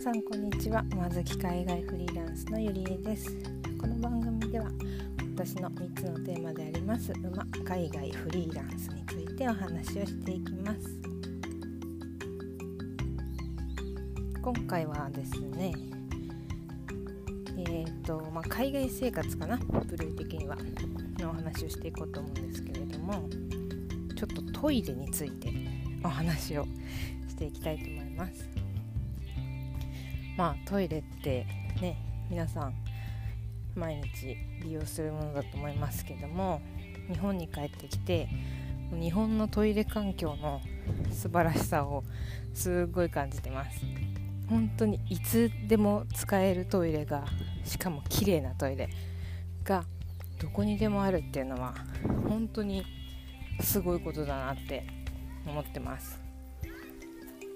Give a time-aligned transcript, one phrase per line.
[0.00, 0.82] さんこんにちは。
[0.96, 3.36] まずき海外フリーランスのゆりえです。
[3.78, 4.64] この番組では
[5.36, 10.80] 私の3つのテーマであります馬海外フリーランスについてお話をしていきます。
[14.40, 15.74] 今回はですね
[17.58, 20.56] えーとまあ、海外生活かな部類的には
[21.18, 23.28] のお話をしていこうと思うんですけれども
[24.16, 25.52] ちょっとトイレについて
[26.02, 26.64] お話を
[27.28, 28.59] していきたいと思います。
[30.40, 31.46] まあトイレって
[31.82, 31.98] ね
[32.30, 32.74] 皆さん
[33.74, 36.62] 毎日利用するものだと思いますけども
[37.12, 38.26] 日本に帰ってきて
[38.90, 40.62] 日本のトイレ環境の
[41.12, 42.04] 素晴らしさを
[42.54, 43.82] すごい感じてます。
[44.48, 47.26] 本当にいつでも使えるトイレが
[47.62, 48.88] しかも綺麗なトイレ
[49.62, 49.84] が
[50.40, 51.74] どこにでもあるっていうのは
[52.26, 52.86] 本当に
[53.60, 54.86] すごいことだなって
[55.46, 56.18] 思ってます。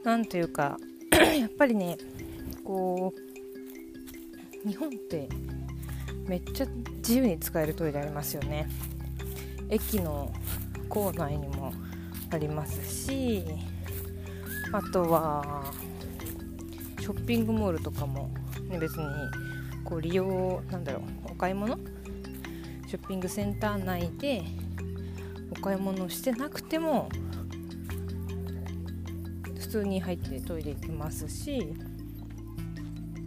[0.04, 0.76] なんというか
[1.40, 1.96] やっぱりね
[2.64, 3.12] こ
[4.64, 5.28] う日本って
[6.26, 8.68] めっちゃ自由に使えるトイレありますよね。
[9.68, 10.32] 駅の
[10.88, 11.72] 構内にも
[12.30, 13.44] ありますし
[14.72, 15.72] あとは
[17.00, 18.30] ショッピングモールとかも、
[18.68, 19.06] ね、別に
[19.84, 21.76] こう利用なんだろうお買い物？
[22.86, 24.42] ショッピングセンター内で
[25.50, 27.08] お買い物してなくても
[29.58, 31.74] 普通に入ってトイレ行きますし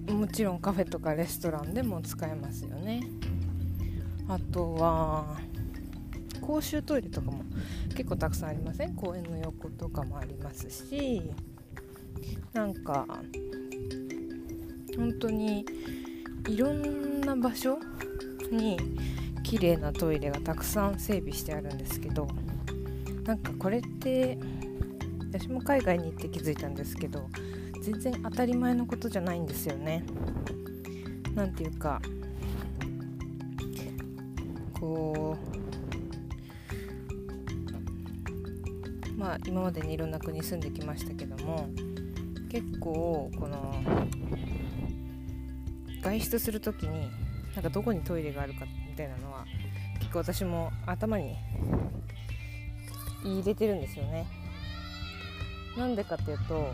[0.09, 3.01] もちろんカフェとかレストランでも使えますよね。
[4.27, 5.39] あとは
[6.41, 7.43] 公衆トイレとかも
[7.89, 8.95] 結構たくさんありません？
[8.95, 11.31] 公園の横とかもありますし。
[12.53, 13.05] なんか
[14.95, 15.63] 本当に
[16.47, 17.77] いろんな場所
[18.51, 18.77] に
[19.43, 22.27] 綺麗なトイレがたくさん整備してあるんですけど。
[23.25, 24.37] なんかこれって
[25.31, 27.29] 私も海外に行って気づいたんですけど。
[27.87, 30.03] 全然当たり前のことじゃないんですよね。
[31.33, 32.01] なんていうか
[34.77, 35.37] こ
[39.15, 41.69] うまあ今までにいろんな国住んできましたけども
[42.49, 43.81] 結構この
[46.01, 47.09] 外出する時に
[47.55, 49.45] なんかどこにトイレがあるかみたいなのは
[49.99, 51.37] 結構私も頭に
[53.23, 54.27] 入れてるんですよね。
[55.77, 56.73] なんでかっていうと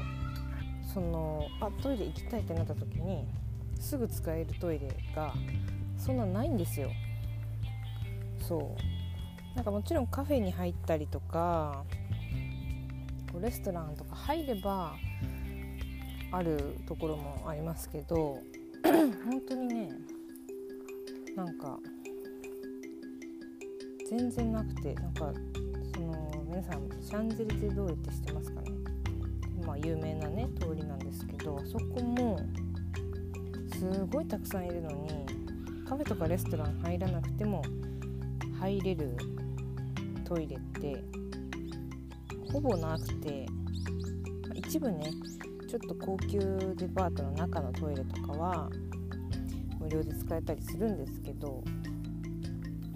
[0.94, 3.26] そのあトイレ行きたいってなった時に
[3.80, 5.34] すぐ使えるトイレが
[5.98, 6.90] そんなないんですよ。
[8.40, 9.56] そう。
[9.56, 11.84] なんかもちろんカフェに入ったりとか
[13.40, 14.96] レストランとか入れば
[16.32, 18.40] あるところもありますけど
[18.84, 19.90] 本当にね
[21.36, 21.78] なんか
[24.10, 25.32] 全然なくてなんか
[25.94, 28.73] その皆さんシャンゼリゼ通りって知ってますかね？
[29.66, 32.40] まあ、有名なね通りなんですけどそこも
[33.80, 35.26] すごいたくさんいるのに
[35.88, 37.62] カフェとかレストラン入らなくても
[38.60, 39.18] 入れる
[40.24, 41.04] トイレって
[42.52, 43.46] ほぼなくて、
[44.48, 45.12] まあ、一部ね
[45.68, 46.40] ちょっと高級
[46.76, 48.70] デパートの中のトイレとかは
[49.80, 51.64] 無料で使えたりするんですけど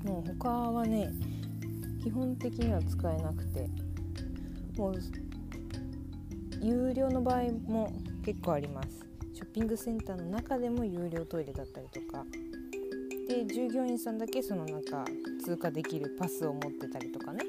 [0.03, 1.11] もう他はね
[2.01, 3.67] 基本的には使えなくて
[4.77, 4.95] もう
[6.62, 7.91] 有料の場合も
[8.25, 9.06] 結構あります。
[9.34, 12.25] ショッピングセンターの中でも有料トイレだったりとか。
[13.28, 15.03] で従業員さんだけそのなんか
[15.44, 17.44] 通過できるパスを持ってたりとかね、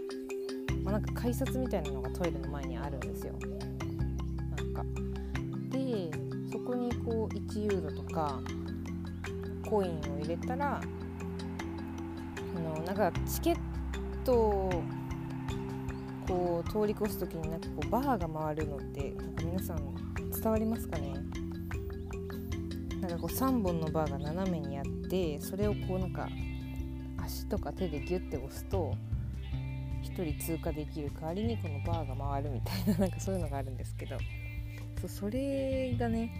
[0.83, 3.33] まあ、なんか改札みたいなのがトイレの前にあるんですよ。
[4.57, 4.85] なんか。
[5.71, 6.11] で
[6.51, 8.41] そこにこう1ユーロとか
[9.69, 10.81] コインを入れたら
[12.57, 13.59] あのなんかチケッ
[14.25, 14.83] ト
[16.29, 19.95] こう通り越す時になんかこうバーが回るのってなんか皆さん
[20.31, 21.15] 伝わりますかね？
[23.01, 26.29] なんかこう3本のバーが斜めにあってそれをこうなんか
[27.25, 28.95] 足とか手でギュッて押すと
[30.03, 34.17] 1人通過できる代わりにこのバーが回るみたいななんかそういうのがあるんですけど。
[35.01, 36.33] そうそれがね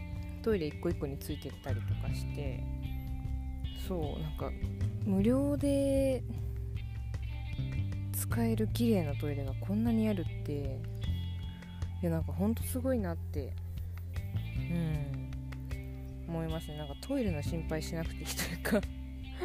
[0.43, 2.61] トイレ一個一個についてったりとかして
[3.87, 4.51] そうなんか
[5.05, 6.25] 無料で
[8.19, 10.81] 使える綺麗なトイレがこんなにあるって。
[12.03, 13.53] いやなんかほんとすごいなって。
[14.57, 15.31] うん。
[16.29, 16.79] 思いますね。
[16.79, 18.89] なんかトイレの心配しなくていいというか。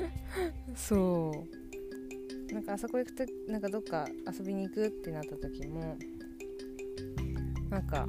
[0.75, 1.45] そ
[2.49, 2.53] う。
[2.53, 5.97] なんかあそこ行くとなんかどっか遊びに行くってなった時も
[7.69, 8.07] なんか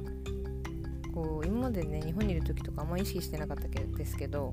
[1.13, 4.51] こう今までね日本にいる時とかあんま意識してなかったけどですけど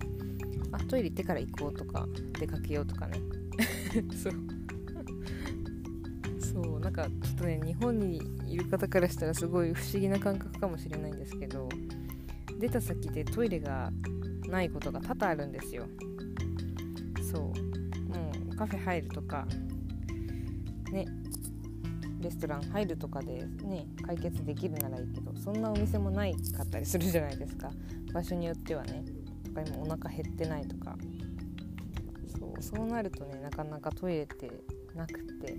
[0.71, 2.07] あトイレ行ってから行こうとか
[2.39, 3.21] 出かけようとかね。
[4.17, 4.62] そう。
[6.53, 11.69] そうなんかちょっとね日本にいる方からしたらすごい不思議な感覚かもしれないんですけど
[12.59, 13.91] 出た先でトイレが
[14.49, 15.87] ないことが多々あるんですよ。
[17.33, 17.53] そうも
[18.53, 19.47] うカフェ入るとか
[20.91, 21.07] ね
[22.21, 27.71] レストラン入るとかでね解決できるならいいけどそんなお店もないかったりするじゃないですか。
[28.13, 29.03] 場所によってはね
[29.45, 30.97] とか今お腹減ってないとか。
[32.39, 34.51] そうそうなるとねなかなかトイレって
[34.95, 35.57] なくて。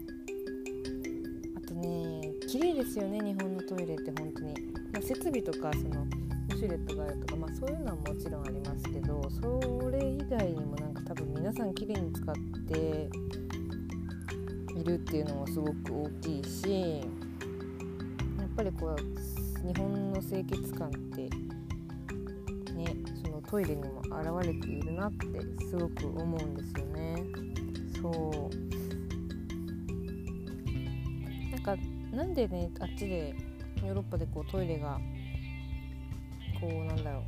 [2.54, 4.54] 綺麗ですよね日本のトイレって本当に、
[4.94, 6.06] まあ、設備とかその
[6.52, 12.36] ウシュレットがあるとか、まあ、そういうのはもちろんありますけどそれ以外にもなんか多分皆さん綺麗に使っ
[12.68, 13.10] て
[14.80, 21.22] いるっていうのもすごく大きいしやっぱりこう日本の清潔感って
[22.76, 22.96] ね
[23.26, 25.26] そのトイレにも現れているなって
[25.72, 27.24] すごく思うんですよね。
[28.00, 28.14] そう。
[31.52, 31.76] なんか
[32.14, 33.36] なんでねあっちで
[33.82, 35.00] ヨーロッパでこうトイレが
[36.62, 37.24] こうなんだろ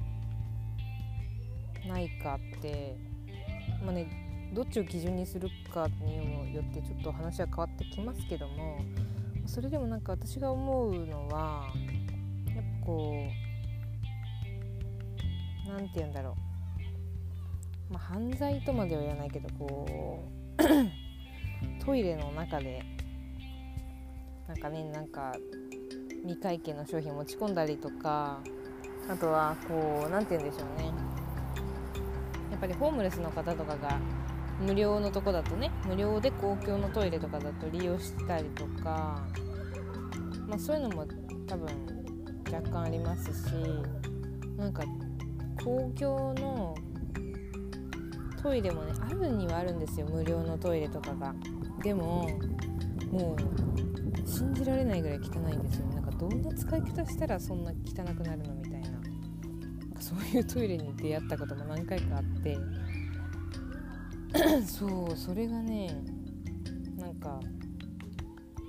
[1.86, 2.96] うないかって
[3.84, 4.08] まあね
[4.54, 8.80] どっちを基準にするかによってちょっと話は変わってきますけども
[9.48, 11.68] それでもなんか私が思うのは
[12.56, 13.28] やっぱこ
[15.68, 16.36] う何て言うんだろ
[17.90, 20.24] う、まあ、犯罪とまでは言わないけどこ
[20.60, 20.64] う
[21.84, 22.95] トイレの中で
[24.48, 25.34] なんかねなんか
[26.22, 28.40] 未会計の商品持ち込んだりとか
[29.10, 30.92] あとはこう何て言うんでしょうね。
[32.52, 34.00] やっぱりホームレスの方とかが
[34.62, 39.22] 無料のとこだとね無料で公共のトイレとかだと利用したりとか、
[40.48, 41.06] まあ、そういうのも
[41.48, 41.68] 多分
[42.52, 43.54] 若干ありますし
[44.58, 44.84] なんか
[45.64, 46.76] 公共の
[48.42, 51.36] トイレもねあるにはあるんですよ無料のトイレとかが。
[51.84, 52.30] でも
[53.12, 53.85] もう
[54.26, 58.90] 信じられないぐらい汚いんですよなんかどんな使い方したらそんな汚くなるのみたいな。
[58.90, 59.02] なん
[59.94, 62.58] かそういうトイレに出会ったことも何回かあって。
[64.68, 66.04] そうそれがね
[66.98, 67.40] なんか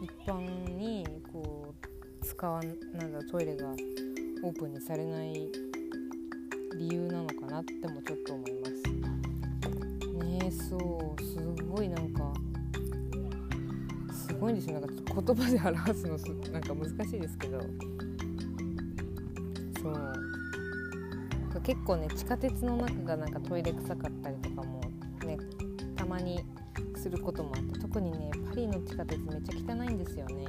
[0.00, 0.40] 一般
[0.76, 1.74] にこ
[2.22, 2.60] う使わ
[2.92, 3.70] なんだトイレが
[4.44, 5.50] オープンにされない
[6.78, 8.72] 理由なのかなってもちょっと思います。
[10.24, 12.15] ねそうすごいなんか
[14.36, 16.18] ごいんですよなんか言葉で表すの
[16.52, 17.60] なんか難しいですけど。
[19.82, 20.12] そう。
[21.62, 24.80] 結構ね地下鉄の中がなんかトイレ臭かったりとかも
[25.24, 25.36] ね
[25.96, 26.44] たまに
[26.96, 30.44] することもあって特にねパリの地下鉄めっちゃ汚いんですよね。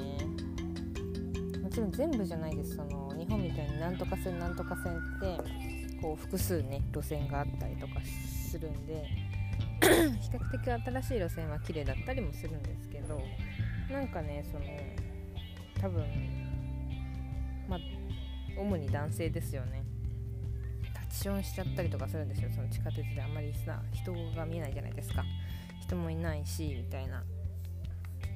[1.64, 2.76] もちろん全部じゃないです。
[2.76, 7.94] その日本みたいになんとか線なんとか線ってこう複数ね路線があったりとか
[8.50, 9.06] するんで
[9.82, 9.88] 比
[10.30, 13.20] 較的新しい路線は綺麗だったりもするんですけど
[13.92, 14.66] なんかねその
[15.80, 16.04] 多分
[17.70, 17.80] まあ
[18.58, 19.84] 主に男性ですよね。
[21.10, 22.50] ションしちゃったりとかするんですよ。
[22.54, 23.22] その地下鉄で。
[23.22, 25.24] あんまりさ人が見えないじゃないですか。
[25.82, 27.24] 人もいないしみたいな。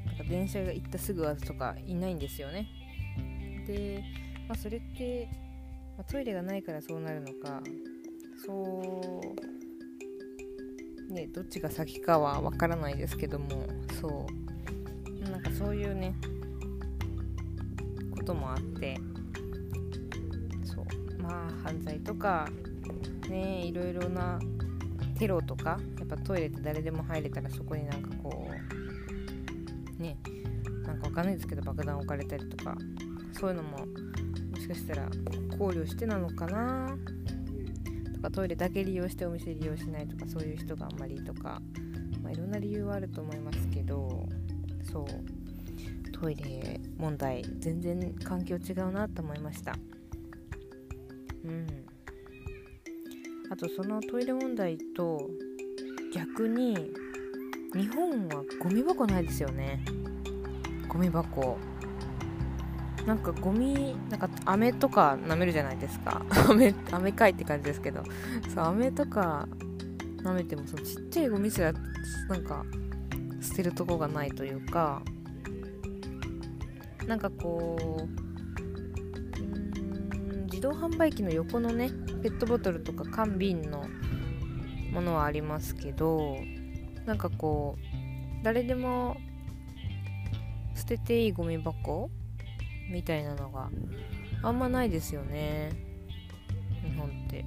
[0.06, 2.68] なんか電車が行ったすぐはとかいないんですよね。
[3.68, 4.04] で、
[4.48, 5.30] まあ、それって、
[5.98, 7.62] まあ、トイレがないからそうなるのか
[8.46, 9.22] そ
[11.10, 13.68] うねどっちが先かはわからないですけども
[14.00, 14.41] そう。
[15.32, 16.14] なんかそういうね
[18.12, 19.00] こともあって
[20.64, 22.48] そうまあ犯罪とか
[23.30, 24.40] ねいろいろな
[25.18, 28.50] テロとかやっぱトイレって誰でも入れたらそこになんかこ
[30.00, 30.18] うね
[30.86, 32.76] なんかわかんないですけど爆弾置かれたりとか
[33.40, 35.08] そういうのももしかしたら
[35.58, 36.98] 考慮してなのかな。
[38.16, 41.62] とかトイレだけ利用してお店利用しないとかそういう人があんまりとか、
[42.22, 44.28] まあ、いろんな理由はあると思いますけど。
[44.84, 45.06] そう。
[46.12, 49.76] トイレ問題全然環境違うなと思いました。
[51.44, 51.68] うん。
[53.50, 55.30] あとそのトイレ問題と
[56.14, 56.92] 逆に
[57.74, 59.84] 日本はゴミ箱ないですよね。
[60.88, 61.58] ゴミ箱。
[63.08, 66.24] なんかゴミなんか飴とか舐めるじゃないですか。
[66.50, 68.04] 飴飴かいって感じですけど。
[68.54, 69.48] そう飴とか
[70.18, 72.64] 舐めてもそのちっちゃいゴミすらなんか
[73.42, 75.02] 捨てるとこがないというか
[77.08, 78.22] なんかこう
[80.46, 81.90] 自動販売機の横のね
[82.22, 83.86] ペットボトルとか缶瓶の
[84.92, 86.38] ものはありますけど
[87.06, 89.18] なんかこう誰でも
[90.76, 92.10] 捨てていいゴミ箱
[92.92, 93.70] みたいなのが
[94.44, 95.72] あんまないですよね
[96.84, 97.46] 日本って。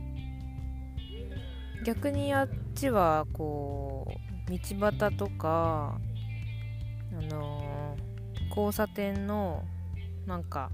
[1.85, 3.94] 逆にあっちはこう
[4.49, 5.99] 道端とか
[7.13, 9.65] あのー、交差点の
[10.27, 10.71] なんか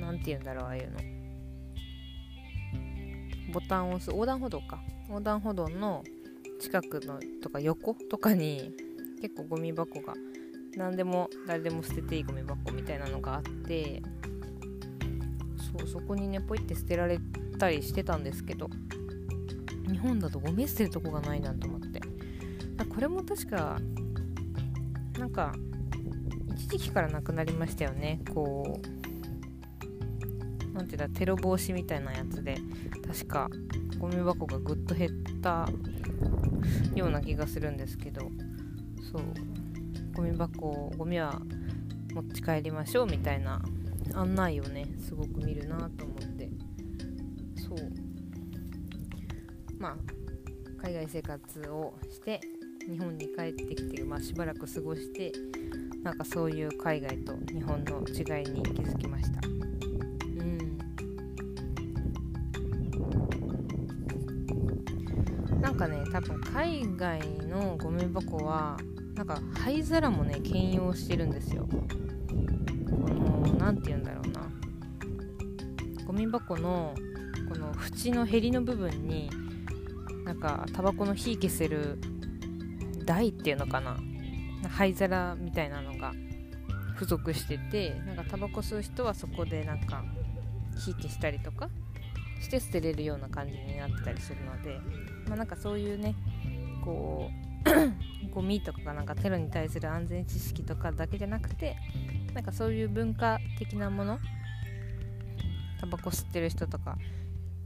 [0.00, 0.98] なんて言うんだろうああいうの。
[3.52, 4.78] ボタンを押す横断歩道か。
[5.08, 6.04] 横断歩道の
[6.60, 8.72] 近くのとか横とかに
[9.22, 10.14] 結構ゴミ箱が
[10.76, 14.02] 何でも誰でも捨てていいゴミ箱みたいなのがあって
[15.78, 17.18] そうそこにねポイって捨てられ
[17.58, 18.68] たりしてたんですけど
[19.90, 21.77] 日本だとゴミ捨てるとこがないなと思
[22.82, 23.78] ってこれも確か
[25.18, 25.52] なんか
[26.54, 28.20] 一時期からなくなりましたよね。
[28.34, 28.80] こ
[30.72, 32.56] うなんていうんだテロ防止みたいなやつで
[33.06, 33.48] 確か
[33.98, 35.68] ゴミ箱がぐっと減った
[36.94, 38.20] ような気がするんですけど
[39.10, 39.22] そう
[40.14, 41.40] ゴミ箱ゴミは
[42.14, 43.60] 持ち帰りましょうみたいな
[44.14, 46.48] 案内をねすごく見るなと思って。
[47.56, 47.78] そう。
[49.78, 49.96] まあ
[50.82, 52.40] 海外生活をして
[52.88, 55.30] 日本に帰ってきて、まあ、しばらく過ごして
[56.02, 59.40] なんかそういう海外と日本の違いに気づきました。
[59.46, 59.50] う
[65.52, 65.60] ん。
[65.60, 68.78] なんかね多分海外のゴミ箱は
[69.14, 71.68] なんか灰皿もね兼用してるんですよ。
[71.68, 71.76] こ
[72.96, 74.48] の何て言うんだろうな。
[76.06, 76.94] ゴミ箱の
[77.50, 79.28] この縁のへりの部分に
[80.24, 81.98] なんかタバコの火消せる
[83.08, 83.96] 台っていうのかな？
[84.68, 86.12] 灰皿みたいなのが
[86.94, 90.04] 付属しててなんかタバコ吸う人はそこでなんか
[90.76, 91.70] 火消したりとか
[92.40, 94.78] して捨てれるような感じになってたりするので
[95.26, 96.14] まあなんかそういうね
[96.84, 97.30] こ
[97.64, 101.76] う ゴミとかがなんかテロに対する安全知識とかだけじゃなくて
[102.34, 104.18] なんかそういう文化的なもの
[105.80, 106.98] タバコ吸ってる人とか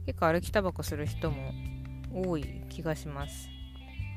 [0.05, 1.51] 結構歩きタバコする人も
[2.13, 3.49] 多い気がします。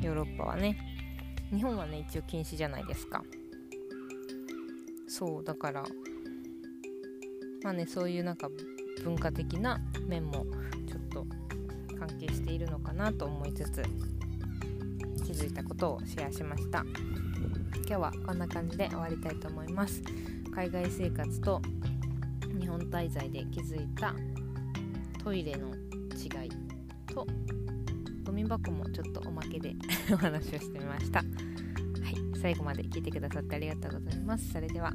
[0.02, 0.95] ヨーロッパはね。
[1.52, 3.24] 日本はね一応禁止じゃないですか。
[5.08, 5.84] そうだから
[7.62, 8.50] まあねそういうなんか
[9.02, 10.46] 文化的な面も
[10.86, 11.26] ちょっと
[11.98, 13.82] 関係しているのかなと思いつつ
[15.24, 16.84] 気づいたことをシェアしました。
[17.76, 20.02] 今日はこんな感じで終わりたいと思います。
[20.52, 21.60] 海外生活と
[22.60, 24.14] 日本滞在で気づいた
[25.22, 25.68] トイレの
[26.14, 26.50] 違い
[27.06, 27.26] と
[28.36, 29.74] ミ箱もちょっとおまけで
[30.12, 31.20] お話をしてみました。
[31.20, 34.52] はい、最後まで聞いてくださってありがとうございます。
[34.52, 34.92] それでは。